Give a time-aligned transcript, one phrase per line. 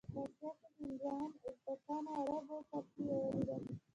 [0.13, 3.55] په اسیا کې هندوانو، ازبکانو او عربو فارسي ویلې ده.